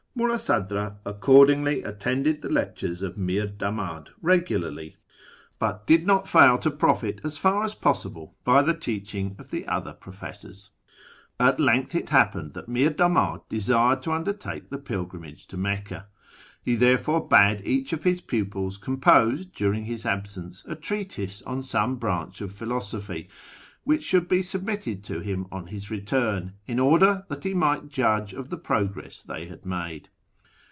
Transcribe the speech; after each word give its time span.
]\Iulhi 0.17 0.37
Sadra 0.37 0.97
accordingly 1.05 1.81
attended 1.83 2.41
the 2.41 2.49
lectures 2.49 3.01
of 3.01 3.17
Mir 3.17 3.47
Dtimiid 3.47 4.09
regularly, 4.21 4.97
but 5.57 5.87
did 5.87 6.05
not 6.05 6.27
fail 6.27 6.57
to 6.59 6.69
profit 6.69 7.21
as 7.23 7.37
far 7.37 7.63
as 7.63 7.73
possible 7.75 8.35
by 8.43 8.61
the 8.61 8.73
teaching 8.73 9.35
of 9.39 9.49
the 9.51 9.65
other 9.67 9.93
professors. 9.93 10.69
At 11.39 11.61
length 11.61 11.95
it 11.95 12.09
happened 12.09 12.53
that 12.55 12.67
Mir 12.67 12.91
Damad 12.91 13.47
desired 13.47 14.03
to 14.03 14.11
under 14.11 14.33
take 14.33 14.69
the 14.69 14.77
pilgrimage 14.77 15.47
to 15.47 15.55
Mecca. 15.57 16.07
He 16.61 16.75
therefore 16.75 17.25
bade 17.27 17.61
each 17.63 17.93
of 17.93 18.03
his 18.03 18.19
pupils 18.19 18.77
comj)ose 18.77 19.49
during 19.53 19.85
his 19.85 20.05
absence 20.05 20.63
a 20.67 20.75
treatise 20.75 21.41
on 21.43 21.61
some 21.63 21.95
branch 21.95 22.41
of 22.41 22.51
philosophy, 22.51 23.29
which 23.83 24.03
should 24.03 24.27
be 24.27 24.43
submitted 24.43 25.03
to 25.03 25.21
him 25.21 25.47
on 25.51 25.65
his 25.67 25.89
return, 25.89 26.53
in 26.67 26.77
order 26.77 27.25
that 27.29 27.43
he 27.43 27.51
might 27.51 27.89
judge 27.89 28.31
of 28.31 28.51
the 28.51 28.57
progress 28.57 29.23
they 29.23 29.45
had 29.47 29.65
made. 29.65 30.07